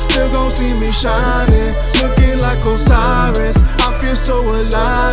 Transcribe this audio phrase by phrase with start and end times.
[0.00, 1.72] still gon' see me shining.
[2.02, 3.62] Looking like Osiris.
[3.80, 5.09] I feel so alive,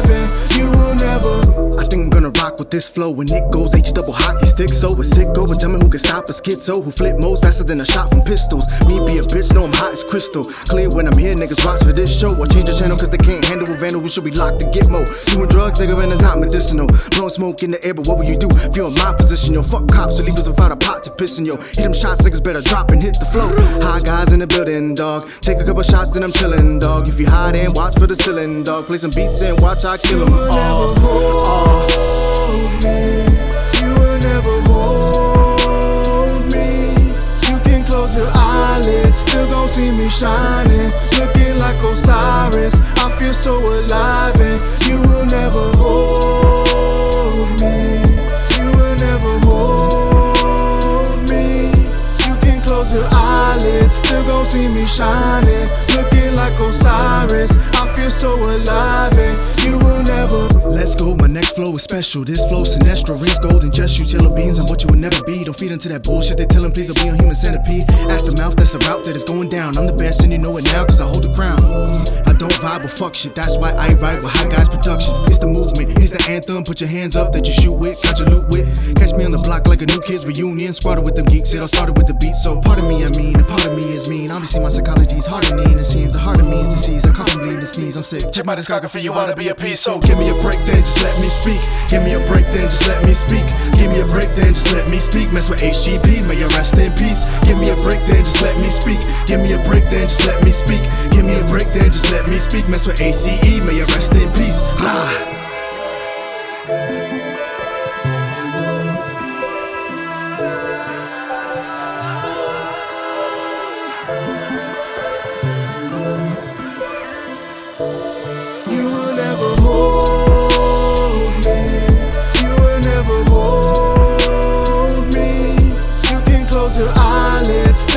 [2.68, 4.70] with this flow when it goes H double hockey stick.
[4.70, 7.64] So a sick but tell me who can stop a schizo who flip modes faster
[7.64, 8.68] than a shot from pistols.
[8.88, 10.44] Me be a bitch, know I'm hot as crystal.
[10.68, 12.36] Clear when I'm here, niggas watch for this show.
[12.36, 14.02] I change the channel cause they can't handle a vandal.
[14.02, 15.08] We should be locked to Gitmo.
[15.32, 16.88] Doing drugs, nigga, and it's not medicinal.
[17.16, 19.54] Blowing smoke in the air, but what will you do if you're in my position?
[19.54, 21.46] Yo, fuck cops, so leave us without a pot to piss in.
[21.46, 23.48] Yo, hit them shots, niggas better drop and hit the flow.
[23.80, 25.24] High Guyz in the building, dog.
[25.42, 27.08] Take a couple shots, then I'm chillin', dog.
[27.08, 28.88] If you hide and watch for the ceiling, dog.
[28.88, 30.30] Play some beats and watch I kill 'em.
[30.30, 30.96] You uh,
[31.48, 31.88] uh.
[31.96, 32.37] will
[39.18, 40.92] still gon' see me shining.
[41.18, 42.80] Looking like Osiris.
[42.98, 47.76] I feel so alive, and you will never hold me.
[48.56, 51.70] You will never hold me.
[52.24, 55.68] You can close your eyelids, still gon' see me shining.
[55.96, 57.58] Looking like Osiris.
[57.74, 59.18] I feel so alive,
[61.58, 62.24] flow is special.
[62.24, 64.60] This flow Sinestro, rings gold and just shoot yellow beans.
[64.60, 65.44] I'm what you would never be.
[65.44, 66.38] Don't feed into that bullshit.
[66.38, 67.90] They tellin' please don't be a human centipede.
[68.14, 69.76] Ask the mouth, that's the route that is going down.
[69.76, 71.58] I'm the best and you know it now, cause I hold the crown.
[72.30, 75.18] I don't vibe with fuck shit, that's why I write with High Guyz productions.
[75.26, 76.62] It's the movement, it's the anthem.
[76.62, 78.70] Put your hands up that you shoot with, got your loot with.
[78.94, 80.78] Catch me on the block like a new kids reunion.
[80.78, 82.38] Squatted with them geeks, it all started with the beat.
[82.38, 84.06] So part of me, I mean, a part of me is
[84.56, 84.64] mean.
[84.64, 85.80] Obviously, my psychology's hardening.
[85.80, 87.06] It seems the heart of me is disease.
[87.06, 88.32] I come from bleeding to sneeze, I'm sick.
[88.32, 89.82] Check my discography, you ought to be a piece.
[89.82, 91.62] So give me a break, then just let me speak.
[91.90, 93.46] Give me a break, then just let me speak.
[93.76, 95.32] Give me a break, then just let me speak.
[95.32, 97.26] Mess with HGP, may you rest in peace.
[97.44, 99.00] Give me a break, then just let me speak.
[99.26, 100.84] Give me a break, then just let me speak.
[101.12, 102.68] Give me a break, then just let me speak.
[102.68, 104.70] Mess with ACE, may you rest in peace.
[104.80, 105.37] Rah.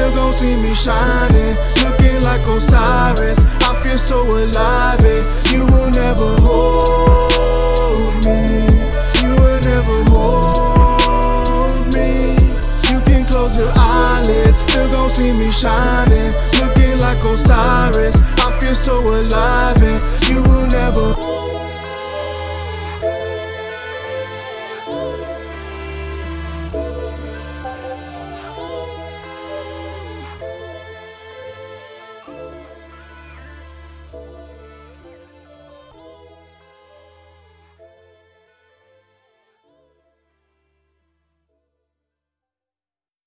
[0.01, 1.55] still gon' see me shining.
[1.83, 5.05] Looking like Osiris, I feel so alive.
[5.05, 8.41] And you will never hold me.
[9.21, 12.33] You will never hold me.
[12.89, 16.00] You can close your eyelids, still gon' see me shine.